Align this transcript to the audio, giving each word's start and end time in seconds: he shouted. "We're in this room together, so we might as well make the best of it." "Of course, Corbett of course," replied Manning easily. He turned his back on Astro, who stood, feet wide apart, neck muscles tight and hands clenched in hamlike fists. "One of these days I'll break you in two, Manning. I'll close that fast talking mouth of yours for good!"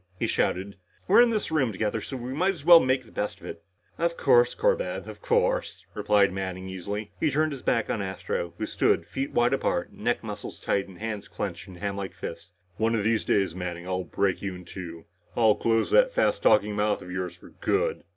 he 0.17 0.25
shouted. 0.25 0.77
"We're 1.07 1.21
in 1.21 1.29
this 1.29 1.51
room 1.51 1.71
together, 1.71 2.01
so 2.01 2.17
we 2.17 2.33
might 2.33 2.55
as 2.55 2.65
well 2.65 2.79
make 2.79 3.05
the 3.05 3.11
best 3.11 3.39
of 3.39 3.45
it." 3.45 3.63
"Of 3.99 4.17
course, 4.17 4.55
Corbett 4.55 5.05
of 5.07 5.21
course," 5.21 5.85
replied 5.93 6.33
Manning 6.33 6.67
easily. 6.67 7.11
He 7.19 7.29
turned 7.29 7.51
his 7.51 7.61
back 7.61 7.87
on 7.87 8.01
Astro, 8.01 8.55
who 8.57 8.65
stood, 8.65 9.05
feet 9.05 9.29
wide 9.31 9.53
apart, 9.53 9.93
neck 9.93 10.23
muscles 10.23 10.59
tight 10.59 10.87
and 10.87 10.97
hands 10.97 11.27
clenched 11.27 11.67
in 11.67 11.75
hamlike 11.75 12.15
fists. 12.15 12.53
"One 12.77 12.95
of 12.95 13.03
these 13.03 13.23
days 13.25 13.55
I'll 13.55 14.03
break 14.03 14.41
you 14.41 14.55
in 14.55 14.65
two, 14.65 14.89
Manning. 15.01 15.05
I'll 15.35 15.53
close 15.55 15.91
that 15.91 16.11
fast 16.15 16.41
talking 16.41 16.75
mouth 16.75 17.03
of 17.03 17.11
yours 17.11 17.35
for 17.37 17.49
good!" 17.49 18.03